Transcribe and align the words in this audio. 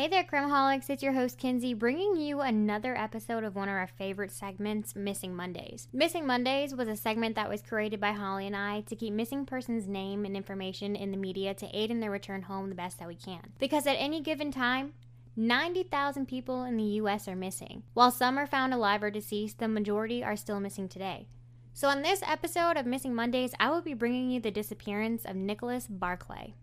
Hey 0.00 0.08
there, 0.08 0.24
Crimeaholics. 0.24 0.88
It's 0.88 1.02
your 1.02 1.12
host, 1.12 1.36
Kinsey, 1.36 1.74
bringing 1.74 2.16
you 2.16 2.40
another 2.40 2.96
episode 2.96 3.44
of 3.44 3.54
one 3.54 3.68
of 3.68 3.74
our 3.74 3.86
favorite 3.86 4.32
segments, 4.32 4.96
Missing 4.96 5.36
Mondays. 5.36 5.88
Missing 5.92 6.26
Mondays 6.26 6.74
was 6.74 6.88
a 6.88 6.96
segment 6.96 7.34
that 7.34 7.50
was 7.50 7.60
created 7.60 8.00
by 8.00 8.12
Holly 8.12 8.46
and 8.46 8.56
I 8.56 8.80
to 8.86 8.96
keep 8.96 9.12
missing 9.12 9.44
persons' 9.44 9.86
name 9.86 10.24
and 10.24 10.38
information 10.38 10.96
in 10.96 11.10
the 11.10 11.18
media 11.18 11.52
to 11.52 11.68
aid 11.78 11.90
in 11.90 12.00
their 12.00 12.10
return 12.10 12.40
home 12.40 12.70
the 12.70 12.74
best 12.74 12.98
that 12.98 13.08
we 13.08 13.14
can. 13.14 13.52
Because 13.58 13.86
at 13.86 13.96
any 13.96 14.22
given 14.22 14.50
time, 14.50 14.94
90,000 15.36 16.24
people 16.24 16.64
in 16.64 16.78
the 16.78 16.82
U.S. 16.82 17.28
are 17.28 17.36
missing. 17.36 17.82
While 17.92 18.10
some 18.10 18.38
are 18.38 18.46
found 18.46 18.72
alive 18.72 19.02
or 19.02 19.10
deceased, 19.10 19.58
the 19.58 19.68
majority 19.68 20.24
are 20.24 20.34
still 20.34 20.60
missing 20.60 20.88
today. 20.88 21.26
So, 21.74 21.88
on 21.88 22.00
this 22.00 22.22
episode 22.26 22.78
of 22.78 22.86
Missing 22.86 23.14
Mondays, 23.14 23.52
I 23.60 23.68
will 23.68 23.82
be 23.82 23.92
bringing 23.92 24.30
you 24.30 24.40
the 24.40 24.50
disappearance 24.50 25.26
of 25.26 25.36
Nicholas 25.36 25.86
Barclay. 25.86 26.54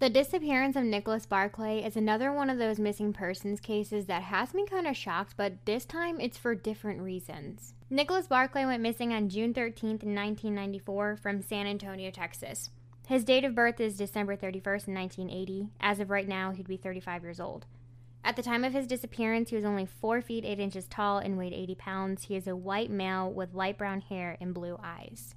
The 0.00 0.10
disappearance 0.10 0.74
of 0.74 0.84
Nicholas 0.84 1.24
Barclay 1.24 1.84
is 1.84 1.96
another 1.96 2.32
one 2.32 2.50
of 2.50 2.58
those 2.58 2.80
missing 2.80 3.12
persons 3.12 3.60
cases 3.60 4.06
that 4.06 4.24
has 4.24 4.52
me 4.52 4.66
kind 4.66 4.88
of 4.88 4.96
shocked, 4.96 5.34
but 5.36 5.64
this 5.66 5.84
time 5.84 6.20
it's 6.20 6.36
for 6.36 6.54
different 6.54 7.00
reasons. 7.00 7.74
Nicholas 7.88 8.26
Barclay 8.26 8.66
went 8.66 8.82
missing 8.82 9.12
on 9.12 9.28
June 9.28 9.54
13th, 9.54 10.02
1994, 10.02 11.16
from 11.16 11.40
San 11.40 11.68
Antonio, 11.68 12.10
Texas. 12.10 12.70
His 13.06 13.22
date 13.22 13.44
of 13.44 13.54
birth 13.54 13.80
is 13.80 13.96
December 13.96 14.36
31st, 14.36 14.88
1980. 14.88 15.68
As 15.80 16.00
of 16.00 16.10
right 16.10 16.26
now, 16.26 16.50
he'd 16.50 16.66
be 16.66 16.76
35 16.76 17.22
years 17.22 17.38
old. 17.38 17.64
At 18.24 18.34
the 18.34 18.42
time 18.42 18.64
of 18.64 18.72
his 18.72 18.88
disappearance, 18.88 19.50
he 19.50 19.56
was 19.56 19.64
only 19.64 19.86
4 19.86 20.20
feet 20.22 20.44
8 20.44 20.58
inches 20.58 20.86
tall 20.88 21.18
and 21.18 21.38
weighed 21.38 21.52
80 21.52 21.74
pounds. 21.76 22.24
He 22.24 22.34
is 22.34 22.48
a 22.48 22.56
white 22.56 22.90
male 22.90 23.30
with 23.30 23.54
light 23.54 23.78
brown 23.78 24.00
hair 24.00 24.36
and 24.40 24.52
blue 24.52 24.76
eyes. 24.82 25.34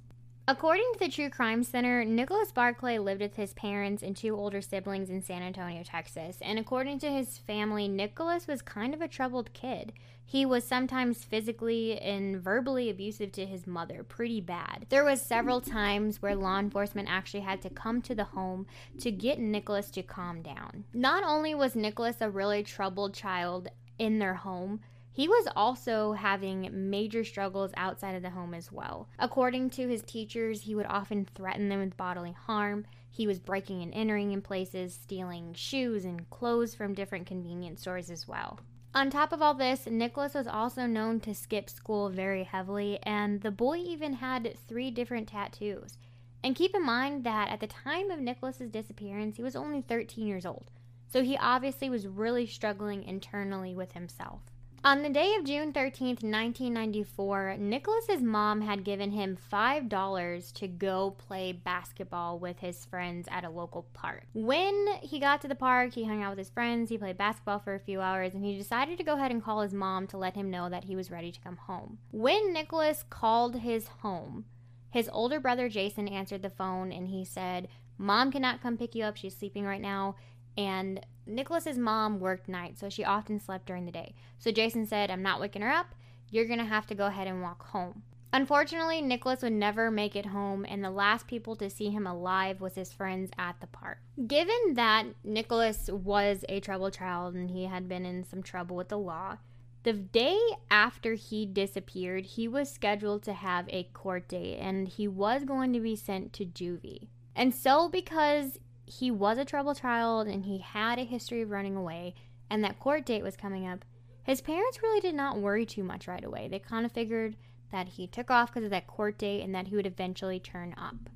According 0.48 0.90
to 0.94 0.98
the 1.00 1.10
True 1.10 1.28
Crime 1.28 1.62
Center, 1.62 2.06
Nicholas 2.06 2.52
Barclay 2.52 2.96
lived 2.96 3.20
with 3.20 3.36
his 3.36 3.52
parents 3.52 4.02
and 4.02 4.16
two 4.16 4.34
older 4.34 4.62
siblings 4.62 5.10
in 5.10 5.20
San 5.20 5.42
Antonio, 5.42 5.82
Texas. 5.82 6.38
And 6.40 6.58
according 6.58 7.00
to 7.00 7.10
his 7.10 7.36
family, 7.36 7.86
Nicholas 7.86 8.46
was 8.46 8.62
kind 8.62 8.94
of 8.94 9.02
a 9.02 9.08
troubled 9.08 9.52
kid. 9.52 9.92
He 10.24 10.46
was 10.46 10.64
sometimes 10.64 11.22
physically 11.22 12.00
and 12.00 12.42
verbally 12.42 12.88
abusive 12.88 13.30
to 13.32 13.44
his 13.44 13.66
mother, 13.66 14.02
pretty 14.02 14.40
bad. 14.40 14.86
There 14.88 15.04
was 15.04 15.20
several 15.20 15.60
times 15.60 16.22
where 16.22 16.34
law 16.34 16.58
enforcement 16.58 17.10
actually 17.10 17.40
had 17.40 17.60
to 17.60 17.68
come 17.68 18.00
to 18.00 18.14
the 18.14 18.24
home 18.24 18.66
to 19.00 19.10
get 19.10 19.38
Nicholas 19.38 19.90
to 19.90 20.02
calm 20.02 20.40
down. 20.40 20.84
Not 20.94 21.24
only 21.24 21.54
was 21.54 21.76
Nicholas 21.76 22.22
a 22.22 22.30
really 22.30 22.62
troubled 22.62 23.12
child 23.12 23.68
in 23.98 24.18
their 24.18 24.36
home, 24.36 24.80
he 25.18 25.26
was 25.26 25.48
also 25.56 26.12
having 26.12 26.70
major 26.72 27.24
struggles 27.24 27.72
outside 27.76 28.14
of 28.14 28.22
the 28.22 28.30
home 28.30 28.54
as 28.54 28.70
well. 28.70 29.08
According 29.18 29.70
to 29.70 29.88
his 29.88 30.02
teachers, 30.02 30.60
he 30.60 30.76
would 30.76 30.86
often 30.86 31.24
threaten 31.24 31.68
them 31.68 31.80
with 31.80 31.96
bodily 31.96 32.30
harm. 32.30 32.86
He 33.10 33.26
was 33.26 33.40
breaking 33.40 33.82
and 33.82 33.92
entering 33.92 34.30
in 34.30 34.42
places, 34.42 34.94
stealing 34.94 35.54
shoes 35.54 36.04
and 36.04 36.30
clothes 36.30 36.76
from 36.76 36.94
different 36.94 37.26
convenience 37.26 37.80
stores 37.80 38.12
as 38.12 38.28
well. 38.28 38.60
On 38.94 39.10
top 39.10 39.32
of 39.32 39.42
all 39.42 39.54
this, 39.54 39.88
Nicholas 39.88 40.34
was 40.34 40.46
also 40.46 40.86
known 40.86 41.18
to 41.22 41.34
skip 41.34 41.68
school 41.68 42.10
very 42.10 42.44
heavily, 42.44 43.00
and 43.02 43.40
the 43.40 43.50
boy 43.50 43.78
even 43.78 44.12
had 44.12 44.56
three 44.68 44.92
different 44.92 45.26
tattoos. 45.26 45.98
And 46.44 46.54
keep 46.54 46.76
in 46.76 46.86
mind 46.86 47.24
that 47.24 47.48
at 47.48 47.58
the 47.58 47.66
time 47.66 48.12
of 48.12 48.20
Nicholas's 48.20 48.70
disappearance, 48.70 49.36
he 49.36 49.42
was 49.42 49.56
only 49.56 49.82
13 49.82 50.28
years 50.28 50.46
old. 50.46 50.70
So 51.08 51.24
he 51.24 51.36
obviously 51.36 51.90
was 51.90 52.06
really 52.06 52.46
struggling 52.46 53.02
internally 53.02 53.74
with 53.74 53.94
himself. 53.94 54.42
On 54.84 55.02
the 55.02 55.08
day 55.08 55.34
of 55.34 55.44
June 55.44 55.72
13th, 55.72 56.22
1994, 56.22 57.56
Nicholas's 57.58 58.22
mom 58.22 58.60
had 58.60 58.84
given 58.84 59.10
him 59.10 59.36
$5 59.52 60.52
to 60.52 60.68
go 60.68 61.10
play 61.18 61.50
basketball 61.50 62.38
with 62.38 62.60
his 62.60 62.84
friends 62.84 63.26
at 63.28 63.44
a 63.44 63.50
local 63.50 63.88
park. 63.92 64.22
When 64.34 64.86
he 65.02 65.18
got 65.18 65.40
to 65.40 65.48
the 65.48 65.56
park, 65.56 65.94
he 65.94 66.04
hung 66.04 66.22
out 66.22 66.30
with 66.30 66.38
his 66.38 66.50
friends, 66.50 66.90
he 66.90 66.96
played 66.96 67.18
basketball 67.18 67.58
for 67.58 67.74
a 67.74 67.80
few 67.80 68.00
hours, 68.00 68.34
and 68.34 68.44
he 68.44 68.56
decided 68.56 68.98
to 68.98 69.04
go 69.04 69.16
ahead 69.16 69.32
and 69.32 69.42
call 69.42 69.62
his 69.62 69.74
mom 69.74 70.06
to 70.06 70.16
let 70.16 70.36
him 70.36 70.48
know 70.48 70.68
that 70.68 70.84
he 70.84 70.94
was 70.94 71.10
ready 71.10 71.32
to 71.32 71.40
come 71.40 71.56
home. 71.56 71.98
When 72.12 72.52
Nicholas 72.52 73.04
called 73.10 73.56
his 73.56 73.88
home, 74.02 74.44
his 74.90 75.10
older 75.12 75.40
brother 75.40 75.68
Jason 75.68 76.06
answered 76.06 76.42
the 76.42 76.50
phone 76.50 76.92
and 76.92 77.08
he 77.08 77.24
said, 77.24 77.66
Mom 77.98 78.30
cannot 78.30 78.62
come 78.62 78.78
pick 78.78 78.94
you 78.94 79.02
up. 79.02 79.16
She's 79.16 79.36
sleeping 79.36 79.64
right 79.64 79.80
now. 79.80 80.14
And 80.58 81.06
Nicholas's 81.24 81.78
mom 81.78 82.18
worked 82.18 82.48
nights, 82.48 82.80
so 82.80 82.90
she 82.90 83.04
often 83.04 83.38
slept 83.38 83.66
during 83.66 83.86
the 83.86 83.92
day. 83.92 84.14
So 84.40 84.50
Jason 84.50 84.84
said, 84.86 85.08
I'm 85.08 85.22
not 85.22 85.40
waking 85.40 85.62
her 85.62 85.70
up. 85.70 85.94
You're 86.30 86.46
going 86.46 86.58
to 86.58 86.64
have 86.64 86.86
to 86.88 86.96
go 86.96 87.06
ahead 87.06 87.28
and 87.28 87.40
walk 87.40 87.68
home. 87.68 88.02
Unfortunately, 88.32 89.00
Nicholas 89.00 89.40
would 89.42 89.52
never 89.52 89.90
make 89.90 90.16
it 90.16 90.26
home, 90.26 90.66
and 90.68 90.84
the 90.84 90.90
last 90.90 91.28
people 91.28 91.56
to 91.56 91.70
see 91.70 91.90
him 91.90 92.06
alive 92.06 92.60
was 92.60 92.74
his 92.74 92.92
friends 92.92 93.30
at 93.38 93.60
the 93.60 93.68
park. 93.68 93.98
Given 94.26 94.74
that 94.74 95.06
Nicholas 95.22 95.88
was 95.90 96.44
a 96.48 96.60
troubled 96.60 96.92
child 96.92 97.34
and 97.34 97.50
he 97.50 97.64
had 97.64 97.88
been 97.88 98.04
in 98.04 98.24
some 98.24 98.42
trouble 98.42 98.76
with 98.76 98.88
the 98.88 98.98
law, 98.98 99.38
the 99.84 99.92
day 99.94 100.38
after 100.70 101.14
he 101.14 101.46
disappeared, 101.46 102.26
he 102.26 102.48
was 102.48 102.70
scheduled 102.70 103.22
to 103.22 103.32
have 103.32 103.66
a 103.70 103.84
court 103.84 104.28
date 104.28 104.58
and 104.58 104.88
he 104.88 105.08
was 105.08 105.44
going 105.44 105.72
to 105.72 105.80
be 105.80 105.96
sent 105.96 106.32
to 106.34 106.44
juvie. 106.44 107.08
And 107.34 107.54
so, 107.54 107.88
because 107.88 108.58
he 108.88 109.10
was 109.10 109.38
a 109.38 109.44
troubled 109.44 109.78
child 109.78 110.26
and 110.26 110.44
he 110.44 110.58
had 110.58 110.98
a 110.98 111.04
history 111.04 111.42
of 111.42 111.50
running 111.50 111.76
away, 111.76 112.14
and 112.50 112.64
that 112.64 112.80
court 112.80 113.04
date 113.06 113.22
was 113.22 113.36
coming 113.36 113.66
up, 113.66 113.84
his 114.22 114.40
parents 114.40 114.82
really 114.82 115.00
did 115.00 115.14
not 115.14 115.38
worry 115.38 115.64
too 115.64 115.82
much 115.82 116.08
right 116.08 116.24
away. 116.24 116.48
They 116.48 116.58
kind 116.58 116.84
of 116.84 116.92
figured 116.92 117.36
that 117.70 117.88
he 117.88 118.06
took 118.06 118.30
off 118.30 118.50
because 118.50 118.64
of 118.64 118.70
that 118.70 118.86
court 118.86 119.18
date 119.18 119.42
and 119.42 119.54
that 119.54 119.68
he 119.68 119.76
would 119.76 119.86
eventually 119.86 120.40
turn 120.40 120.74
up. 120.76 121.10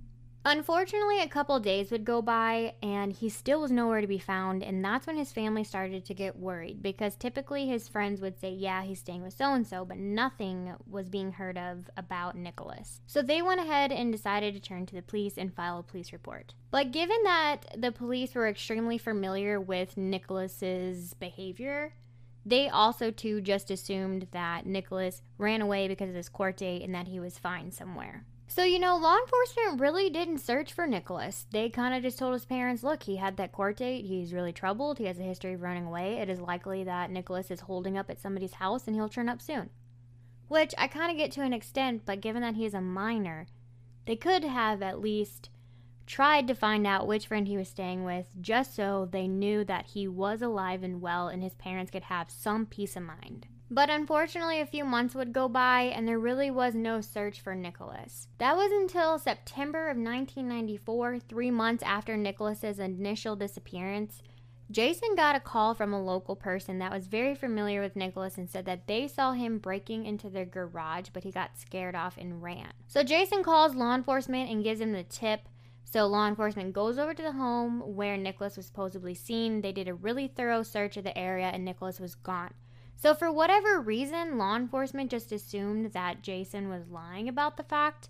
Unfortunately, 0.44 1.20
a 1.20 1.28
couple 1.28 1.58
days 1.60 1.92
would 1.92 2.04
go 2.04 2.20
by 2.20 2.74
and 2.82 3.12
he 3.12 3.28
still 3.28 3.60
was 3.60 3.70
nowhere 3.70 4.00
to 4.00 4.08
be 4.08 4.18
found, 4.18 4.64
and 4.64 4.84
that's 4.84 5.06
when 5.06 5.16
his 5.16 5.30
family 5.30 5.62
started 5.62 6.04
to 6.04 6.14
get 6.14 6.36
worried 6.36 6.82
because 6.82 7.14
typically 7.14 7.68
his 7.68 7.86
friends 7.86 8.20
would 8.20 8.40
say, 8.40 8.50
Yeah, 8.50 8.82
he's 8.82 8.98
staying 8.98 9.22
with 9.22 9.34
so 9.34 9.54
and 9.54 9.64
so, 9.64 9.84
but 9.84 9.98
nothing 9.98 10.74
was 10.90 11.08
being 11.08 11.30
heard 11.30 11.56
of 11.56 11.88
about 11.96 12.36
Nicholas. 12.36 13.00
So 13.06 13.22
they 13.22 13.40
went 13.40 13.60
ahead 13.60 13.92
and 13.92 14.10
decided 14.10 14.54
to 14.54 14.60
turn 14.60 14.84
to 14.86 14.96
the 14.96 15.02
police 15.02 15.38
and 15.38 15.54
file 15.54 15.78
a 15.78 15.82
police 15.84 16.12
report. 16.12 16.54
But 16.72 16.90
given 16.90 17.22
that 17.22 17.76
the 17.76 17.92
police 17.92 18.34
were 18.34 18.48
extremely 18.48 18.98
familiar 18.98 19.60
with 19.60 19.96
Nicholas's 19.96 21.14
behavior, 21.14 21.94
they 22.44 22.68
also 22.68 23.12
too 23.12 23.40
just 23.40 23.70
assumed 23.70 24.26
that 24.32 24.66
Nicholas 24.66 25.22
ran 25.38 25.60
away 25.60 25.86
because 25.86 26.08
of 26.08 26.14
this 26.14 26.28
court 26.28 26.56
date 26.56 26.82
and 26.82 26.92
that 26.96 27.06
he 27.06 27.20
was 27.20 27.38
fine 27.38 27.70
somewhere. 27.70 28.24
So, 28.46 28.64
you 28.64 28.78
know, 28.78 28.96
law 28.96 29.16
enforcement 29.16 29.80
really 29.80 30.10
didn't 30.10 30.38
search 30.38 30.72
for 30.74 30.86
Nicholas. 30.86 31.46
They 31.52 31.70
kind 31.70 31.94
of 31.94 32.02
just 32.02 32.18
told 32.18 32.34
his 32.34 32.44
parents, 32.44 32.82
look, 32.82 33.04
he 33.04 33.16
had 33.16 33.38
that 33.38 33.52
court 33.52 33.78
date. 33.78 34.04
He's 34.04 34.34
really 34.34 34.52
troubled. 34.52 34.98
He 34.98 35.06
has 35.06 35.18
a 35.18 35.22
history 35.22 35.54
of 35.54 35.62
running 35.62 35.86
away. 35.86 36.18
It 36.18 36.28
is 36.28 36.38
likely 36.38 36.84
that 36.84 37.10
Nicholas 37.10 37.50
is 37.50 37.60
holding 37.60 37.96
up 37.96 38.10
at 38.10 38.20
somebody's 38.20 38.54
house 38.54 38.86
and 38.86 38.94
he'll 38.94 39.08
turn 39.08 39.30
up 39.30 39.40
soon. 39.40 39.70
Which 40.48 40.74
I 40.76 40.86
kind 40.86 41.10
of 41.10 41.16
get 41.16 41.32
to 41.32 41.42
an 41.42 41.54
extent, 41.54 42.02
but 42.04 42.20
given 42.20 42.42
that 42.42 42.56
he 42.56 42.66
is 42.66 42.74
a 42.74 42.80
minor, 42.82 43.46
they 44.04 44.16
could 44.16 44.44
have 44.44 44.82
at 44.82 45.00
least 45.00 45.48
tried 46.06 46.46
to 46.48 46.54
find 46.54 46.86
out 46.86 47.06
which 47.06 47.28
friend 47.28 47.48
he 47.48 47.56
was 47.56 47.68
staying 47.68 48.04
with 48.04 48.26
just 48.40 48.74
so 48.74 49.08
they 49.10 49.26
knew 49.26 49.64
that 49.64 49.86
he 49.86 50.06
was 50.06 50.42
alive 50.42 50.82
and 50.82 51.00
well 51.00 51.28
and 51.28 51.42
his 51.42 51.54
parents 51.54 51.90
could 51.90 52.02
have 52.02 52.30
some 52.30 52.66
peace 52.66 52.96
of 52.96 53.02
mind. 53.02 53.46
But 53.72 53.88
unfortunately, 53.88 54.60
a 54.60 54.66
few 54.66 54.84
months 54.84 55.14
would 55.14 55.32
go 55.32 55.48
by 55.48 55.84
and 55.84 56.06
there 56.06 56.18
really 56.18 56.50
was 56.50 56.74
no 56.74 57.00
search 57.00 57.40
for 57.40 57.54
Nicholas. 57.54 58.28
That 58.36 58.54
was 58.54 58.70
until 58.70 59.18
September 59.18 59.88
of 59.88 59.96
1994, 59.96 61.20
three 61.20 61.50
months 61.50 61.82
after 61.82 62.14
Nicholas's 62.14 62.78
initial 62.78 63.34
disappearance. 63.34 64.20
Jason 64.70 65.14
got 65.16 65.36
a 65.36 65.40
call 65.40 65.72
from 65.72 65.94
a 65.94 66.02
local 66.02 66.36
person 66.36 66.80
that 66.80 66.92
was 66.92 67.06
very 67.06 67.34
familiar 67.34 67.80
with 67.80 67.96
Nicholas 67.96 68.36
and 68.36 68.50
said 68.50 68.66
that 68.66 68.86
they 68.86 69.08
saw 69.08 69.32
him 69.32 69.56
breaking 69.56 70.04
into 70.04 70.28
their 70.28 70.44
garage, 70.44 71.08
but 71.14 71.24
he 71.24 71.30
got 71.32 71.58
scared 71.58 71.94
off 71.94 72.18
and 72.18 72.42
ran. 72.42 72.74
So 72.88 73.02
Jason 73.02 73.42
calls 73.42 73.74
law 73.74 73.94
enforcement 73.94 74.50
and 74.50 74.62
gives 74.62 74.82
him 74.82 74.92
the 74.92 75.02
tip. 75.02 75.48
So 75.84 76.06
law 76.06 76.28
enforcement 76.28 76.74
goes 76.74 76.98
over 76.98 77.14
to 77.14 77.22
the 77.22 77.32
home 77.32 77.80
where 77.96 78.18
Nicholas 78.18 78.58
was 78.58 78.66
supposedly 78.66 79.14
seen. 79.14 79.62
They 79.62 79.72
did 79.72 79.88
a 79.88 79.94
really 79.94 80.28
thorough 80.28 80.62
search 80.62 80.98
of 80.98 81.04
the 81.04 81.16
area 81.16 81.46
and 81.46 81.64
Nicholas 81.64 81.98
was 81.98 82.14
gone. 82.14 82.52
So, 83.02 83.14
for 83.14 83.32
whatever 83.32 83.80
reason, 83.80 84.38
law 84.38 84.54
enforcement 84.54 85.10
just 85.10 85.32
assumed 85.32 85.92
that 85.92 86.22
Jason 86.22 86.68
was 86.68 86.88
lying 86.88 87.28
about 87.28 87.56
the 87.56 87.64
fact 87.64 88.08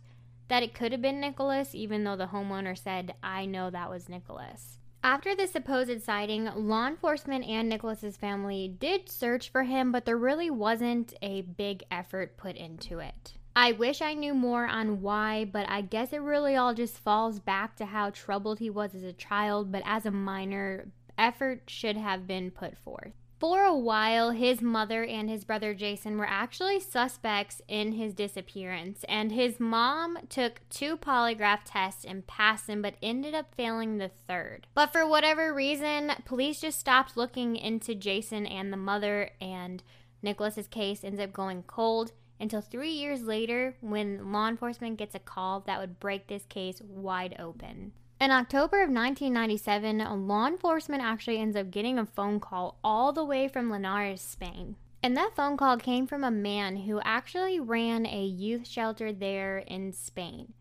that 0.48 0.62
it 0.62 0.74
could 0.74 0.92
have 0.92 1.00
been 1.00 1.18
Nicholas, 1.18 1.74
even 1.74 2.04
though 2.04 2.14
the 2.14 2.26
homeowner 2.26 2.76
said, 2.76 3.14
I 3.22 3.46
know 3.46 3.70
that 3.70 3.88
was 3.88 4.10
Nicholas. 4.10 4.80
After 5.02 5.34
the 5.34 5.46
supposed 5.46 6.02
sighting, 6.02 6.44
law 6.54 6.86
enforcement 6.86 7.46
and 7.46 7.70
Nicholas's 7.70 8.18
family 8.18 8.68
did 8.68 9.08
search 9.08 9.48
for 9.48 9.62
him, 9.62 9.92
but 9.92 10.04
there 10.04 10.18
really 10.18 10.50
wasn't 10.50 11.14
a 11.22 11.40
big 11.40 11.84
effort 11.90 12.36
put 12.36 12.56
into 12.56 12.98
it. 12.98 13.32
I 13.56 13.72
wish 13.72 14.02
I 14.02 14.12
knew 14.12 14.34
more 14.34 14.66
on 14.66 15.00
why, 15.00 15.46
but 15.46 15.66
I 15.70 15.80
guess 15.80 16.12
it 16.12 16.20
really 16.20 16.54
all 16.54 16.74
just 16.74 16.98
falls 16.98 17.40
back 17.40 17.76
to 17.76 17.86
how 17.86 18.10
troubled 18.10 18.58
he 18.58 18.68
was 18.68 18.94
as 18.94 19.04
a 19.04 19.14
child, 19.14 19.72
but 19.72 19.82
as 19.86 20.04
a 20.04 20.10
minor, 20.10 20.88
effort 21.16 21.62
should 21.66 21.96
have 21.96 22.26
been 22.26 22.50
put 22.50 22.76
forth. 22.76 23.14
For 23.42 23.64
a 23.64 23.74
while, 23.74 24.30
his 24.30 24.62
mother 24.62 25.04
and 25.04 25.28
his 25.28 25.42
brother 25.42 25.74
Jason 25.74 26.16
were 26.16 26.28
actually 26.28 26.78
suspects 26.78 27.60
in 27.66 27.90
his 27.90 28.14
disappearance, 28.14 29.04
and 29.08 29.32
his 29.32 29.58
mom 29.58 30.16
took 30.28 30.60
two 30.70 30.96
polygraph 30.96 31.62
tests 31.64 32.04
and 32.04 32.24
passed 32.24 32.68
them, 32.68 32.82
but 32.82 32.94
ended 33.02 33.34
up 33.34 33.52
failing 33.56 33.98
the 33.98 34.08
third. 34.08 34.68
But 34.74 34.92
for 34.92 35.04
whatever 35.04 35.52
reason, 35.52 36.12
police 36.24 36.60
just 36.60 36.78
stopped 36.78 37.16
looking 37.16 37.56
into 37.56 37.96
Jason 37.96 38.46
and 38.46 38.72
the 38.72 38.76
mother, 38.76 39.30
and 39.40 39.82
Nicholas's 40.22 40.68
case 40.68 41.02
ends 41.02 41.18
up 41.18 41.32
going 41.32 41.64
cold 41.64 42.12
until 42.38 42.60
three 42.60 42.92
years 42.92 43.24
later 43.24 43.74
when 43.80 44.30
law 44.30 44.46
enforcement 44.46 44.98
gets 44.98 45.16
a 45.16 45.18
call 45.18 45.58
that 45.66 45.80
would 45.80 45.98
break 45.98 46.28
this 46.28 46.44
case 46.44 46.80
wide 46.80 47.34
open. 47.40 47.90
In 48.22 48.30
October 48.30 48.76
of 48.76 48.88
1997, 48.88 50.28
law 50.28 50.46
enforcement 50.46 51.02
actually 51.02 51.38
ends 51.38 51.56
up 51.56 51.72
getting 51.72 51.98
a 51.98 52.06
phone 52.06 52.38
call 52.38 52.78
all 52.84 53.12
the 53.12 53.24
way 53.24 53.48
from 53.48 53.68
Linares, 53.68 54.20
Spain. 54.20 54.76
And 55.02 55.16
that 55.16 55.34
phone 55.34 55.56
call 55.56 55.76
came 55.76 56.06
from 56.06 56.22
a 56.22 56.30
man 56.30 56.76
who 56.76 57.00
actually 57.04 57.58
ran 57.58 58.06
a 58.06 58.24
youth 58.24 58.68
shelter 58.68 59.12
there 59.12 59.58
in 59.58 59.92
Spain. 59.92 60.52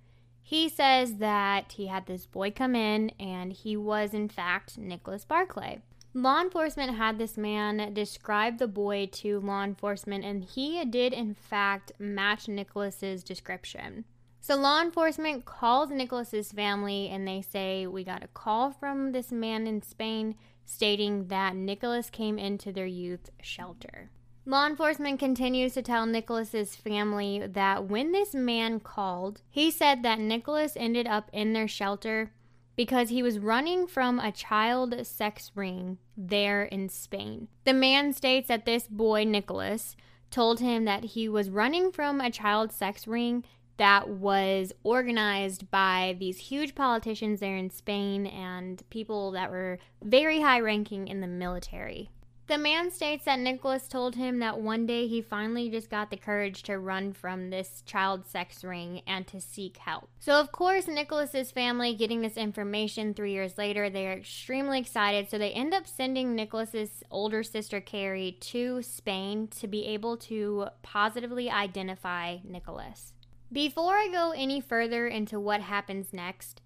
He 0.41 0.69
says 0.69 1.17
that 1.17 1.73
he 1.73 1.85
had 1.85 2.07
this 2.07 2.25
boy 2.25 2.49
come 2.49 2.73
in 2.73 3.11
and 3.19 3.53
he 3.53 3.77
was, 3.77 4.15
in 4.15 4.27
fact, 4.27 4.79
Nicholas 4.79 5.23
Barclay. 5.23 5.83
Law 6.15 6.41
enforcement 6.41 6.97
had 6.97 7.19
this 7.19 7.37
man 7.37 7.93
describe 7.93 8.57
the 8.57 8.67
boy 8.67 9.07
to 9.11 9.39
law 9.39 9.63
enforcement, 9.63 10.25
and 10.25 10.43
he 10.43 10.83
did, 10.83 11.13
in 11.13 11.35
fact, 11.35 11.91
match 11.99 12.47
Nicholas's 12.47 13.23
description. 13.23 14.05
So 14.43 14.55
law 14.55 14.81
enforcement 14.81 15.45
calls 15.45 15.91
Nicholas's 15.91 16.51
family 16.51 17.07
and 17.09 17.27
they 17.27 17.43
say 17.43 17.85
we 17.85 18.03
got 18.03 18.23
a 18.23 18.27
call 18.27 18.71
from 18.71 19.11
this 19.11 19.31
man 19.31 19.67
in 19.67 19.83
Spain 19.83 20.35
stating 20.65 21.27
that 21.27 21.55
Nicholas 21.55 22.09
came 22.09 22.39
into 22.39 22.71
their 22.71 22.87
youth 22.87 23.29
shelter. 23.43 24.09
Law 24.47 24.65
enforcement 24.65 25.19
continues 25.19 25.75
to 25.75 25.83
tell 25.83 26.07
Nicholas's 26.07 26.75
family 26.75 27.45
that 27.45 27.85
when 27.85 28.11
this 28.11 28.33
man 28.33 28.79
called, 28.79 29.43
he 29.47 29.69
said 29.69 30.01
that 30.01 30.19
Nicholas 30.19 30.73
ended 30.75 31.05
up 31.05 31.29
in 31.31 31.53
their 31.53 31.67
shelter 31.67 32.31
because 32.75 33.09
he 33.09 33.21
was 33.21 33.37
running 33.37 33.85
from 33.85 34.19
a 34.19 34.31
child 34.31 35.05
sex 35.05 35.51
ring 35.53 35.99
there 36.17 36.63
in 36.63 36.89
Spain. 36.89 37.47
The 37.63 37.73
man 37.73 38.11
states 38.13 38.47
that 38.47 38.65
this 38.65 38.87
boy, 38.87 39.23
Nicholas, 39.23 39.95
told 40.31 40.61
him 40.61 40.85
that 40.85 41.03
he 41.03 41.29
was 41.29 41.51
running 41.51 41.91
from 41.91 42.19
a 42.19 42.31
child 42.31 42.71
sex 42.71 43.05
ring 43.05 43.43
that 43.77 44.09
was 44.09 44.73
organized 44.83 45.71
by 45.71 46.15
these 46.19 46.37
huge 46.37 46.75
politicians 46.75 47.39
there 47.39 47.57
in 47.57 47.69
Spain 47.69 48.25
and 48.27 48.83
people 48.89 49.31
that 49.31 49.51
were 49.51 49.79
very 50.03 50.41
high 50.41 50.59
ranking 50.59 51.07
in 51.07 51.21
the 51.21 51.27
military. 51.27 52.09
The 52.51 52.57
man 52.57 52.91
states 52.91 53.23
that 53.23 53.39
Nicholas 53.39 53.87
told 53.87 54.15
him 54.15 54.39
that 54.39 54.59
one 54.59 54.85
day 54.85 55.07
he 55.07 55.21
finally 55.21 55.69
just 55.69 55.89
got 55.89 56.09
the 56.09 56.17
courage 56.17 56.63
to 56.63 56.77
run 56.77 57.13
from 57.13 57.49
this 57.49 57.81
child 57.85 58.25
sex 58.27 58.61
ring 58.61 59.03
and 59.07 59.25
to 59.27 59.39
seek 59.39 59.77
help. 59.77 60.09
So, 60.19 60.33
of 60.33 60.51
course, 60.51 60.85
Nicholas's 60.85 61.49
family 61.49 61.93
getting 61.93 62.21
this 62.21 62.35
information 62.35 63.13
three 63.13 63.31
years 63.31 63.57
later, 63.57 63.89
they 63.89 64.05
are 64.05 64.17
extremely 64.17 64.79
excited. 64.79 65.29
So, 65.29 65.37
they 65.37 65.51
end 65.51 65.73
up 65.73 65.87
sending 65.87 66.35
Nicholas's 66.35 67.03
older 67.09 67.41
sister 67.41 67.79
Carrie 67.79 68.37
to 68.41 68.81
Spain 68.81 69.47
to 69.59 69.67
be 69.67 69.85
able 69.85 70.17
to 70.17 70.67
positively 70.81 71.49
identify 71.49 72.39
Nicholas. 72.43 73.13
Before 73.51 73.95
I 73.95 74.07
go 74.11 74.31
any 74.31 74.61
further 74.61 75.07
into 75.07 75.39
what 75.39 75.61
happens 75.61 76.13
next, 76.13 76.61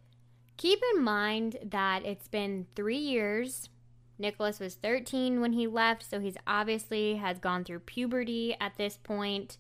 keep 0.58 0.80
in 0.94 1.04
mind 1.04 1.58
that 1.64 2.06
it's 2.06 2.28
been 2.28 2.68
three 2.76 2.98
years 2.98 3.70
Nicholas 4.18 4.60
was 4.60 4.76
13 4.76 5.42
when 5.42 5.54
he 5.54 5.68
left, 5.68 6.10
so 6.10 6.20
he's 6.20 6.38
obviously 6.48 7.18
has 7.18 7.40
gone 7.40 7.64
through 7.64 7.80
puberty 7.80 8.56
at 8.60 8.78
this 8.78 8.98
point. 8.98 9.58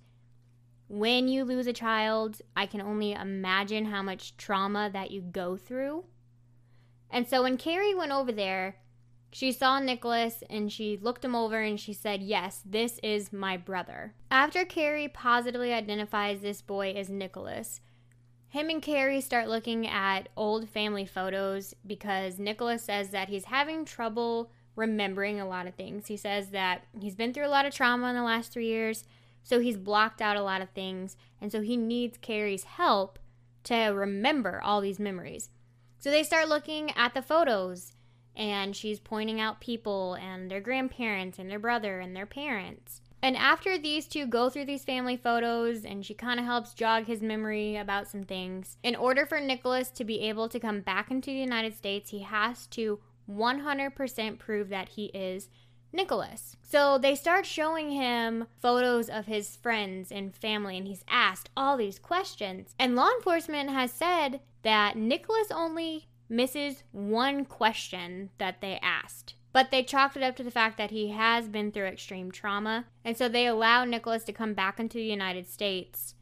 When 0.87 1.27
you 1.27 1.43
lose 1.43 1.67
a 1.67 1.73
child, 1.73 2.41
I 2.55 2.65
can 2.65 2.81
only 2.81 3.11
imagine 3.11 3.85
how 3.85 4.01
much 4.01 4.37
trauma 4.37 4.89
that 4.93 5.11
you 5.11 5.21
go 5.21 5.57
through. 5.57 6.05
And 7.09 7.27
so 7.27 7.43
when 7.43 7.57
Carrie 7.57 7.95
went 7.95 8.11
over 8.11 8.31
there, 8.31 8.77
she 9.35 9.51
saw 9.51 9.81
Nicholas 9.81 10.45
and 10.49 10.71
she 10.71 10.95
looked 10.95 11.25
him 11.25 11.35
over 11.35 11.59
and 11.59 11.77
she 11.77 11.91
said, 11.91 12.23
Yes, 12.23 12.61
this 12.63 13.01
is 13.03 13.33
my 13.33 13.57
brother. 13.57 14.13
After 14.31 14.63
Carrie 14.63 15.09
positively 15.09 15.73
identifies 15.73 16.39
this 16.39 16.61
boy 16.61 16.93
as 16.93 17.09
Nicholas, 17.09 17.81
him 18.47 18.69
and 18.69 18.81
Carrie 18.81 19.19
start 19.19 19.49
looking 19.49 19.85
at 19.87 20.29
old 20.37 20.69
family 20.69 21.05
photos 21.05 21.73
because 21.85 22.39
Nicholas 22.39 22.83
says 22.83 23.09
that 23.09 23.27
he's 23.27 23.43
having 23.43 23.83
trouble 23.83 24.51
remembering 24.77 25.41
a 25.41 25.47
lot 25.49 25.67
of 25.67 25.75
things. 25.75 26.07
He 26.07 26.15
says 26.15 26.51
that 26.51 26.83
he's 26.97 27.15
been 27.15 27.33
through 27.33 27.47
a 27.47 27.49
lot 27.49 27.65
of 27.65 27.75
trauma 27.75 28.07
in 28.07 28.15
the 28.15 28.23
last 28.23 28.53
three 28.53 28.67
years, 28.67 29.03
so 29.43 29.59
he's 29.59 29.75
blocked 29.75 30.21
out 30.21 30.37
a 30.37 30.43
lot 30.43 30.61
of 30.61 30.69
things, 30.69 31.17
and 31.41 31.51
so 31.51 31.59
he 31.59 31.75
needs 31.75 32.17
Carrie's 32.17 32.63
help 32.63 33.19
to 33.65 33.87
remember 33.87 34.61
all 34.63 34.79
these 34.79 34.97
memories. 34.97 35.49
So 35.99 36.09
they 36.09 36.23
start 36.23 36.47
looking 36.47 36.91
at 36.91 37.13
the 37.13 37.21
photos, 37.21 37.94
and 38.35 38.75
she's 38.75 38.99
pointing 38.99 39.39
out 39.39 39.61
people 39.61 40.15
and 40.15 40.49
their 40.49 40.61
grandparents 40.61 41.39
and 41.39 41.49
their 41.49 41.59
brother 41.59 41.99
and 41.99 42.15
their 42.15 42.25
parents. 42.25 43.01
And 43.21 43.35
after 43.35 43.77
these 43.77 44.05
two 44.07 44.27
go 44.27 44.49
through 44.49 44.65
these 44.65 44.83
family 44.83 45.17
photos 45.17 45.83
and 45.83 46.05
she 46.05 46.13
kind 46.13 46.39
of 46.39 46.45
helps 46.45 46.75
jog 46.75 47.05
his 47.05 47.21
memory 47.21 47.75
about 47.75 48.07
some 48.07 48.23
things, 48.23 48.77
in 48.83 48.95
order 48.95 49.25
for 49.25 49.39
Nicholas 49.39 49.89
to 49.91 50.03
be 50.03 50.21
able 50.21 50.47
to 50.49 50.59
come 50.59 50.81
back 50.81 51.09
into 51.09 51.31
the 51.31 51.39
United 51.39 51.75
States, 51.75 52.11
he 52.11 52.19
has 52.19 52.67
to 52.67 52.99
100% 53.27 54.37
prove 54.37 54.69
that 54.69 54.89
he 54.89 55.05
is 55.05 55.49
Nicholas. 55.91 56.55
So 56.61 56.97
they 56.97 57.15
start 57.15 57.45
showing 57.45 57.91
him 57.91 58.45
photos 58.59 59.09
of 59.09 59.25
his 59.25 59.55
friends 59.55 60.11
and 60.11 60.35
family, 60.35 60.77
and 60.77 60.85
he's 60.85 61.05
asked 61.07 61.49
all 61.55 61.77
these 61.77 61.97
questions. 61.97 62.75
And 62.77 62.95
law 62.95 63.09
enforcement 63.09 63.69
has 63.69 63.91
said 63.91 64.41
that 64.63 64.97
Nicholas 64.97 65.47
only 65.51 66.07
misses 66.29 66.83
one 66.91 67.45
question 67.45 68.29
that 68.37 68.61
they 68.61 68.79
asked. 68.81 69.35
But 69.53 69.71
they 69.71 69.83
chalked 69.83 70.17
it 70.17 70.23
up 70.23 70.35
to 70.35 70.43
the 70.43 70.51
fact 70.51 70.77
that 70.77 70.91
he 70.91 71.11
has 71.11 71.47
been 71.47 71.71
through 71.71 71.85
extreme 71.85 72.31
trauma, 72.31 72.85
and 73.05 73.15
so 73.15 73.29
they 73.29 73.47
allow 73.47 73.85
Nicholas 73.85 74.25
to 74.25 74.33
come 74.33 74.53
back 74.53 74.79
into 74.79 74.97
the 74.97 75.05
United 75.05 75.47
States 75.47 76.15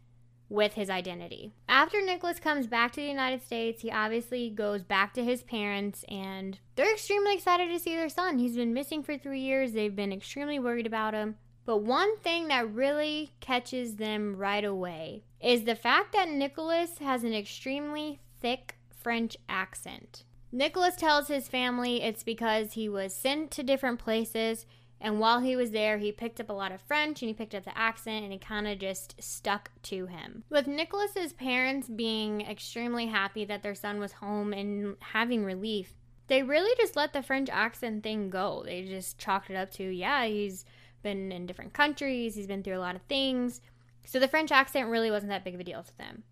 with 0.49 0.75
his 0.75 0.89
identity. 0.89 1.51
After 1.67 1.99
Nicholas 1.99 2.39
comes 2.39 2.67
back 2.67 2.91
to 2.91 3.01
the 3.01 3.07
United 3.07 3.43
States, 3.43 3.81
he 3.81 3.89
obviously 3.89 4.51
goes 4.51 4.83
back 4.83 5.13
to 5.15 5.23
his 5.23 5.41
parents 5.41 6.05
and 6.07 6.59
they're 6.75 6.93
extremely 6.93 7.33
excited 7.33 7.69
to 7.69 7.79
see 7.79 7.95
their 7.95 8.07
son. 8.07 8.37
He's 8.37 8.55
been 8.55 8.73
missing 8.73 9.01
for 9.01 9.17
three 9.17 9.39
years, 9.39 9.71
they've 9.71 9.95
been 9.95 10.13
extremely 10.13 10.59
worried 10.59 10.85
about 10.85 11.15
him. 11.15 11.37
But 11.65 11.77
one 11.77 12.17
thing 12.19 12.49
that 12.49 12.71
really 12.71 13.31
catches 13.39 13.95
them 13.95 14.35
right 14.35 14.63
away 14.63 15.23
is 15.41 15.63
the 15.63 15.75
fact 15.75 16.13
that 16.13 16.29
Nicholas 16.29 16.99
has 16.99 17.23
an 17.23 17.33
extremely 17.33 18.19
thick 18.39 18.75
French 19.03 19.37
accent. 19.49 20.23
Nicholas 20.51 20.95
tells 20.95 21.27
his 21.27 21.47
family 21.47 22.01
it's 22.01 22.23
because 22.23 22.73
he 22.73 22.87
was 22.87 23.13
sent 23.13 23.51
to 23.51 23.63
different 23.63 23.99
places, 23.99 24.65
and 25.01 25.19
while 25.19 25.41
he 25.41 25.57
was 25.57 25.71
there, 25.71 25.97
he 25.97 26.13
picked 26.13 26.39
up 26.39 26.49
a 26.49 26.53
lot 26.53 26.71
of 26.71 26.79
French 26.79 27.21
and 27.21 27.27
he 27.27 27.33
picked 27.33 27.53
up 27.53 27.65
the 27.65 27.77
accent 27.77 28.23
and 28.23 28.31
it 28.31 28.39
kind 28.39 28.67
of 28.67 28.79
just 28.79 29.21
stuck 29.21 29.69
to 29.83 30.05
him. 30.05 30.45
With 30.49 30.65
Nicholas's 30.65 31.33
parents 31.33 31.89
being 31.89 32.39
extremely 32.41 33.07
happy 33.07 33.43
that 33.43 33.63
their 33.63 33.75
son 33.75 33.99
was 33.99 34.13
home 34.13 34.53
and 34.53 34.95
having 35.01 35.43
relief, 35.43 35.93
they 36.27 36.41
really 36.41 36.73
just 36.77 36.95
let 36.95 37.11
the 37.11 37.21
French 37.21 37.49
accent 37.51 38.01
thing 38.01 38.29
go. 38.29 38.63
They 38.65 38.83
just 38.83 39.17
chalked 39.17 39.49
it 39.49 39.57
up 39.57 39.71
to, 39.73 39.83
yeah, 39.83 40.25
he's 40.25 40.63
been 41.01 41.33
in 41.33 41.47
different 41.47 41.73
countries, 41.73 42.35
he's 42.35 42.47
been 42.47 42.63
through 42.63 42.77
a 42.77 42.79
lot 42.79 42.95
of 42.95 43.01
things. 43.03 43.59
So 44.05 44.19
the 44.19 44.29
French 44.29 44.53
accent 44.53 44.87
really 44.87 45.11
wasn't 45.11 45.31
that 45.31 45.43
big 45.43 45.55
of 45.55 45.59
a 45.59 45.65
deal 45.65 45.83
to 45.83 45.97
them. 45.97 46.23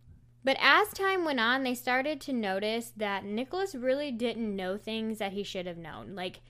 But 0.44 0.58
as 0.60 0.90
time 0.90 1.24
went 1.24 1.40
on, 1.40 1.64
they 1.64 1.76
started 1.76 2.20
to 2.22 2.34
notice 2.34 2.92
that 2.98 3.24
Nicholas 3.24 3.76
really 3.76 4.12
didn't 4.12 4.56
know 4.56 4.78
things 4.78 5.20
that 5.20 5.34
he 5.34 5.44
should 5.44 5.68
have 5.68 5.78
known. 5.78 6.16
Like, 6.16 6.42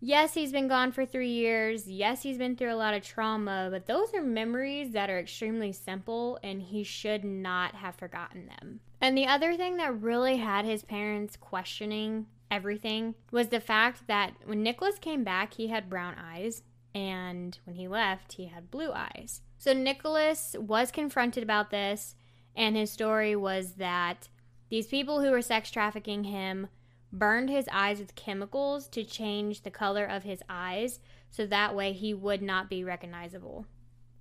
yes, 0.00 0.34
he's 0.34 0.52
been 0.52 0.68
gone 0.68 0.92
for 0.92 1.06
three 1.06 1.30
years. 1.30 1.88
Yes, 1.88 2.22
he's 2.22 2.36
been 2.36 2.56
through 2.56 2.74
a 2.74 2.76
lot 2.76 2.94
of 2.94 3.02
trauma, 3.02 3.68
but 3.70 3.86
those 3.86 4.12
are 4.14 4.22
memories 4.22 4.92
that 4.92 5.08
are 5.08 5.18
extremely 5.18 5.72
simple 5.72 6.38
and 6.42 6.60
he 6.60 6.84
should 6.84 7.24
not 7.24 7.74
have 7.76 7.94
forgotten 7.94 8.46
them. 8.46 8.80
And 9.00 9.16
the 9.16 9.26
other 9.26 9.56
thing 9.56 9.78
that 9.78 10.00
really 10.00 10.36
had 10.36 10.64
his 10.66 10.82
parents 10.82 11.36
questioning 11.36 12.26
everything 12.50 13.14
was 13.30 13.48
the 13.48 13.60
fact 13.60 14.06
that 14.08 14.34
when 14.44 14.62
Nicholas 14.62 14.98
came 14.98 15.24
back, 15.24 15.54
he 15.54 15.68
had 15.68 15.88
brown 15.88 16.14
eyes. 16.22 16.62
And 16.94 17.58
when 17.64 17.76
he 17.76 17.88
left, 17.88 18.34
he 18.34 18.46
had 18.46 18.70
blue 18.70 18.92
eyes. 18.92 19.40
So 19.56 19.72
Nicholas 19.72 20.54
was 20.58 20.90
confronted 20.90 21.42
about 21.42 21.70
this 21.70 22.14
and 22.56 22.76
his 22.76 22.90
story 22.90 23.34
was 23.36 23.72
that 23.72 24.28
these 24.68 24.86
people 24.86 25.20
who 25.20 25.30
were 25.30 25.42
sex 25.42 25.70
trafficking 25.70 26.24
him 26.24 26.68
burned 27.12 27.50
his 27.50 27.68
eyes 27.70 27.98
with 27.98 28.14
chemicals 28.14 28.88
to 28.88 29.04
change 29.04 29.62
the 29.62 29.70
color 29.70 30.04
of 30.04 30.22
his 30.22 30.42
eyes 30.48 30.98
so 31.30 31.46
that 31.46 31.74
way 31.74 31.92
he 31.92 32.14
would 32.14 32.42
not 32.42 32.70
be 32.70 32.82
recognizable. 32.82 33.66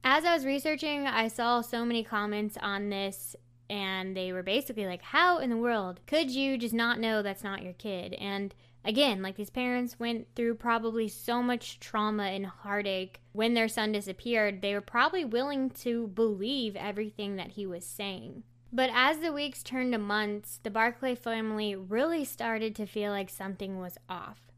As 0.03 0.25
I 0.25 0.33
was 0.33 0.45
researching, 0.45 1.05
I 1.05 1.27
saw 1.27 1.61
so 1.61 1.85
many 1.85 2.03
comments 2.03 2.57
on 2.61 2.89
this, 2.89 3.35
and 3.69 4.17
they 4.17 4.33
were 4.33 4.43
basically 4.43 4.85
like, 4.85 5.03
How 5.03 5.37
in 5.37 5.49
the 5.49 5.57
world 5.57 5.99
could 6.07 6.31
you 6.31 6.57
just 6.57 6.73
not 6.73 6.99
know 6.99 7.21
that's 7.21 7.43
not 7.43 7.63
your 7.63 7.73
kid? 7.73 8.13
And 8.15 8.53
again, 8.83 9.21
like 9.21 9.35
these 9.35 9.49
parents 9.49 9.99
went 9.99 10.27
through 10.35 10.55
probably 10.55 11.07
so 11.07 11.41
much 11.41 11.79
trauma 11.79 12.23
and 12.23 12.45
heartache 12.45 13.21
when 13.33 13.53
their 13.53 13.67
son 13.67 13.91
disappeared, 13.91 14.61
they 14.61 14.73
were 14.73 14.81
probably 14.81 15.25
willing 15.25 15.69
to 15.69 16.07
believe 16.07 16.75
everything 16.75 17.35
that 17.35 17.51
he 17.51 17.65
was 17.65 17.85
saying. 17.85 18.43
But 18.73 18.89
as 18.93 19.19
the 19.19 19.33
weeks 19.33 19.63
turned 19.63 19.91
to 19.93 19.97
months, 19.97 20.59
the 20.63 20.69
Barclay 20.69 21.15
family 21.15 21.75
really 21.75 22.23
started 22.23 22.75
to 22.75 22.85
feel 22.85 23.11
like 23.11 23.29
something 23.29 23.79
was 23.79 23.97
off. 24.07 24.51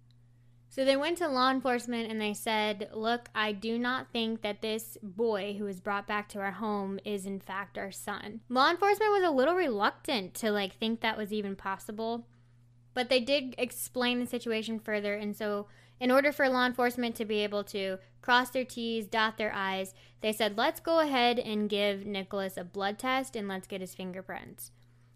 So 0.70 0.84
they 0.84 0.98
went 0.98 1.20
to 1.20 1.28
law 1.28 1.52
enforcement 1.52 2.12
and 2.12 2.20
they 2.20 2.34
said, 2.34 2.90
Look, 2.94 3.30
I 3.36 3.52
do 3.52 3.78
not 3.78 4.12
think 4.12 4.42
that 4.42 4.64
this 4.64 4.98
boy 5.04 5.56
who 5.58 5.66
was 5.66 5.80
brought 5.80 6.08
back 6.08 6.28
to 6.30 6.40
our 6.40 6.54
home 6.54 7.00
is 7.06 7.28
in 7.28 7.40
fact 7.40 7.78
our 7.78 7.92
son. 7.92 8.42
Law 8.50 8.72
enforcement 8.72 9.12
was 9.12 9.24
a 9.24 9.30
little 9.30 9.54
reluctant 9.54 10.34
to 10.36 10.52
like 10.52 10.74
think 10.74 11.02
that 11.02 11.16
was 11.16 11.32
even 11.32 11.56
possible, 11.56 12.26
but 12.94 13.10
they 13.10 13.20
did 13.20 13.56
explain 13.58 14.20
the 14.20 14.26
situation 14.26 14.80
further. 14.80 15.14
And 15.16 15.36
so, 15.36 15.68
in 16.00 16.12
order 16.12 16.32
for 16.32 16.50
law 16.50 16.66
enforcement 16.66 17.16
to 17.16 17.26
be 17.26 17.44
able 17.44 17.64
to 17.66 17.98
cross 18.22 18.50
their 18.50 18.66
T's, 18.66 19.08
dot 19.08 19.38
their 19.38 19.54
I's, 19.54 19.94
they 20.22 20.34
said, 20.34 20.58
Let's 20.58 20.80
go 20.80 21.00
ahead 21.00 21.40
and 21.40 21.70
give 21.70 22.06
Nicholas 22.06 22.58
a 22.58 22.64
blood 22.64 23.00
test 23.00 23.36
and 23.36 23.48
let's 23.48 23.68
get 23.68 23.82
his 23.82 23.96
fingerprints. 23.96 24.72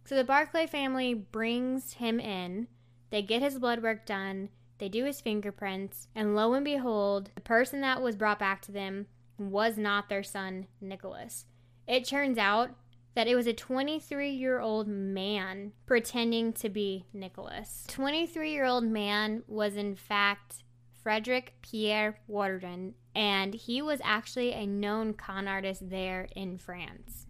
So 0.05 0.15
the 0.15 0.23
Barclay 0.23 0.67
family 0.67 1.13
brings 1.13 1.93
him 1.93 2.19
in, 2.19 2.67
they 3.09 3.21
get 3.21 3.41
his 3.41 3.59
blood 3.59 3.83
work 3.83 4.05
done 4.05 4.49
they 4.77 4.89
do 4.89 5.05
his 5.05 5.21
fingerprints, 5.21 6.07
and 6.13 6.35
lo 6.35 6.53
and 6.53 6.63
behold, 6.63 7.31
the 7.33 7.41
person 7.41 7.81
that 7.81 8.01
was 8.01 8.15
brought 8.15 8.39
back 8.39 8.61
to 8.63 8.71
them 8.71 9.07
was 9.39 9.77
not 9.77 10.09
their 10.09 10.23
son, 10.23 10.67
Nicholas. 10.79 11.45
It 11.87 12.05
turns 12.05 12.37
out 12.37 12.71
that 13.17 13.27
it 13.27 13.33
was 13.33 13.47
a 13.47 13.53
23 13.53 14.29
year 14.29 14.59
old 14.59 14.87
man 14.87 15.71
pretending 15.87 16.53
to 16.53 16.69
be 16.69 17.03
Nicholas. 17.11 17.83
23 17.87 18.51
year 18.51 18.63
old 18.63 18.83
man 18.83 19.41
was 19.47 19.75
in 19.75 19.95
fact 19.95 20.57
Frederick 21.01 21.55
Pierre 21.63 22.19
Bourdin, 22.29 22.93
and 23.15 23.55
he 23.55 23.81
was 23.81 23.99
actually 24.03 24.53
a 24.53 24.67
known 24.67 25.15
con 25.15 25.47
artist 25.47 25.89
there 25.89 26.27
in 26.35 26.59
France. 26.59 27.25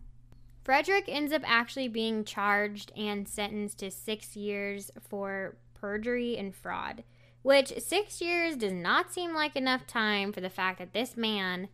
Frederick 0.62 1.06
ends 1.08 1.32
up 1.32 1.44
actually 1.46 1.88
being 1.88 2.26
charged 2.26 2.92
and 2.98 3.26
sentenced 3.26 3.80
to 3.80 3.90
six 3.90 4.36
years 4.36 4.92
for 5.00 5.56
perjury 5.74 6.38
and 6.38 6.54
fraud 6.54 7.06
which 7.44 7.72
six 7.80 8.20
years 8.20 8.58
does 8.58 8.74
not 8.74 9.14
seem 9.14 9.34
like 9.34 9.56
enough 9.56 9.88
time 9.88 10.34
for 10.34 10.42
the 10.42 10.50
fact 10.50 10.80
that 10.80 10.92
this 10.92 11.16
man 11.16 11.70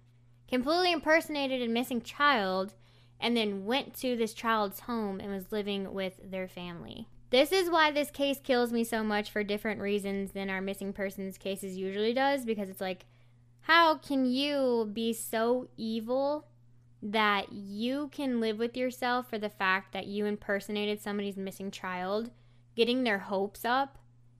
completely 0.47 0.91
impersonated 0.91 1.63
a 1.63 1.67
missing 1.67 1.99
child 1.99 2.75
and 3.23 3.35
then 3.35 3.65
went 3.65 3.95
to 3.95 4.15
this 4.15 4.33
child's 4.33 4.81
home 4.81 5.19
and 5.19 5.31
was 5.31 5.51
living 5.51 5.93
with 5.93 6.13
their 6.23 6.47
family. 6.47 7.07
This 7.29 7.51
is 7.51 7.69
why 7.71 7.89
this 7.89 8.11
case 8.11 8.39
kills 8.43 8.71
me 8.71 8.83
so 8.83 9.03
much 9.03 9.31
for 9.31 9.43
different 9.43 9.81
reasons 9.81 10.33
than 10.33 10.49
our 10.49 10.61
missing 10.61 10.93
persons 10.93 11.39
cases 11.39 11.75
usually 11.75 12.13
does 12.13 12.45
because 12.45 12.69
it's 12.69 12.81
like 12.81 13.05
how 13.61 13.95
can 13.95 14.25
you 14.25 14.91
be 14.93 15.13
so 15.13 15.69
evil 15.77 16.45
that 17.01 17.51
you 17.51 18.09
can 18.09 18.39
live 18.39 18.59
with 18.59 18.77
yourself 18.77 19.29
for 19.29 19.39
the 19.39 19.49
fact 19.49 19.93
that 19.93 20.05
you 20.05 20.25
impersonated 20.25 21.01
somebody's 21.01 21.37
missing 21.37 21.71
child, 21.71 22.29
getting 22.75 23.03
their 23.03 23.19
hopes 23.19 23.65
up 23.65 23.97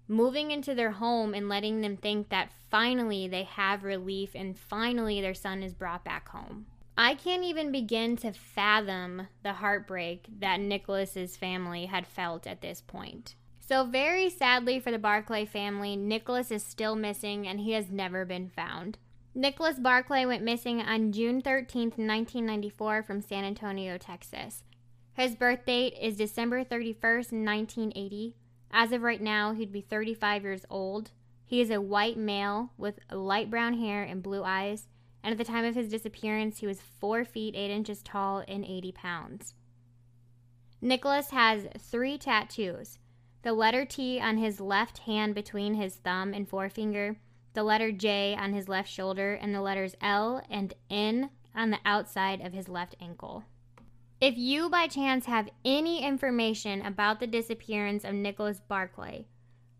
moving 0.07 0.51
into 0.51 0.75
their 0.75 0.91
home 0.91 1.33
and 1.33 1.47
letting 1.47 1.81
them 1.81 1.95
think 1.97 2.29
that 2.29 2.51
finally 2.69 3.27
they 3.27 3.43
have 3.43 3.83
relief 3.83 4.31
and 4.35 4.57
finally 4.57 5.21
their 5.21 5.33
son 5.33 5.63
is 5.63 5.73
brought 5.73 6.03
back 6.03 6.29
home. 6.29 6.65
I 6.97 7.15
can't 7.15 7.43
even 7.43 7.71
begin 7.71 8.17
to 8.17 8.31
fathom 8.33 9.27
the 9.41 9.53
heartbreak 9.53 10.27
that 10.39 10.59
Nicholas's 10.59 11.35
family 11.35 11.88
had 11.88 12.05
felt 12.05 12.45
at 12.45 12.62
this 12.62 12.81
point. 12.81 13.35
So, 13.59 13.85
very 13.85 14.29
sadly 14.29 14.79
for 14.79 14.91
the 14.91 15.00
Barclay 15.00 15.45
family, 15.45 15.95
Nicholas 15.95 16.51
is 16.51 16.63
still 16.63 16.95
missing 16.95 17.47
and 17.47 17.62
he 17.62 17.71
has 17.71 17.89
never 17.89 18.25
been 18.25 18.50
found. 18.50 19.00
Nicholas 19.33 19.79
Barclay 19.79 20.25
went 20.25 20.43
missing 20.43 20.81
on 20.81 21.12
June 21.12 21.41
13, 21.41 21.83
1994, 21.95 23.01
from 23.01 23.21
San 23.21 23.43
Antonio, 23.43 23.97
Texas. 23.97 24.63
His 25.13 25.35
birth 25.35 25.65
date 25.65 25.95
is 26.00 26.17
December 26.17 26.63
31st, 26.63 27.31
1980. 27.31 28.35
As 28.69 28.91
of 28.91 29.01
right 29.01 29.21
now, 29.21 29.53
he'd 29.53 29.71
be 29.71 29.81
35 29.81 30.43
years 30.43 30.65
old. 30.69 31.09
He 31.45 31.62
is 31.62 31.71
a 31.71 31.81
white 31.81 32.17
male 32.17 32.71
with 32.77 33.00
light 33.12 33.50
brown 33.50 33.79
hair 33.79 34.03
and 34.03 34.21
blue 34.21 34.43
eyes, 34.43 34.88
and 35.24 35.32
at 35.32 35.38
the 35.38 35.44
time 35.51 35.65
of 35.65 35.75
his 35.75 35.89
disappearance, 35.89 36.60
he 36.60 36.68
was 36.68 36.82
4 36.82 37.24
feet 37.24 37.56
8 37.56 37.72
inches 37.72 38.03
tall 38.03 38.44
and 38.48 38.65
80 38.65 38.92
pounds. 38.92 39.53
Nicholas 40.82 41.32
has 41.32 41.68
three 41.80 42.18
tattoos 42.18 43.00
the 43.44 43.53
letter 43.53 43.84
T 43.84 44.22
on 44.22 44.38
his 44.38 44.62
left 44.62 45.00
hand 45.00 45.36
between 45.36 45.74
his 45.74 45.96
thumb 45.96 46.34
and 46.34 46.48
forefinger, 46.48 47.18
the 47.53 47.63
letter 47.63 47.92
J 47.92 48.36
on 48.39 48.53
his 48.53 48.70
left 48.70 48.89
shoulder, 48.89 49.34
and 49.34 49.53
the 49.53 49.62
letters 49.62 49.96
L 50.01 50.42
and 50.50 50.74
N 50.89 51.30
on 51.53 51.70
the 51.70 51.80
outside 51.86 52.39
of 52.39 52.53
his 52.53 52.70
left 52.70 52.96
ankle. 53.01 53.44
If 54.22 54.38
you 54.38 54.70
by 54.70 54.88
chance 54.88 55.25
have 55.25 55.50
any 55.65 56.03
information 56.03 56.82
about 56.86 57.20
the 57.20 57.27
disappearance 57.27 58.06
of 58.06 58.13
Nicholas 58.13 58.62
Barclay, 58.62 59.27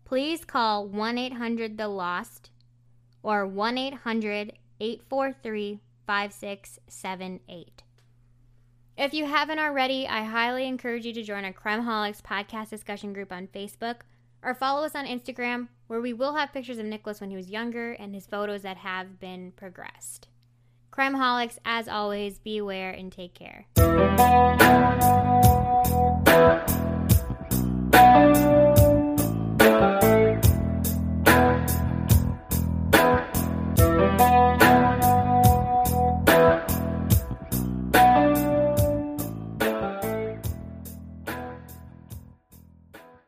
please 0.04 0.44
call 0.44 0.86
1 0.86 1.16
800 1.16 1.78
The 1.78 1.88
Lost 1.88 2.50
or 3.22 3.46
1 3.46 3.78
800 3.78 4.52
843 4.80 5.80
5678. 6.06 7.82
If 8.96 9.12
you 9.12 9.26
haven't 9.26 9.58
already, 9.58 10.06
I 10.06 10.22
highly 10.22 10.66
encourage 10.66 11.04
you 11.04 11.12
to 11.14 11.22
join 11.22 11.44
our 11.44 11.52
Crimeaholics 11.52 12.22
podcast 12.22 12.70
discussion 12.70 13.12
group 13.12 13.32
on 13.32 13.48
Facebook 13.48 14.02
or 14.42 14.54
follow 14.54 14.84
us 14.84 14.94
on 14.94 15.06
Instagram, 15.06 15.68
where 15.86 16.00
we 16.00 16.12
will 16.12 16.34
have 16.34 16.52
pictures 16.52 16.78
of 16.78 16.86
Nicholas 16.86 17.20
when 17.20 17.30
he 17.30 17.36
was 17.36 17.50
younger 17.50 17.92
and 17.92 18.14
his 18.14 18.26
photos 18.26 18.62
that 18.62 18.76
have 18.76 19.18
been 19.18 19.52
progressed. 19.52 20.28
Crimeaholics, 20.92 21.58
as 21.64 21.88
always, 21.88 22.38
beware 22.38 22.90
and 22.90 23.10
take 23.10 23.34
care. 23.34 23.66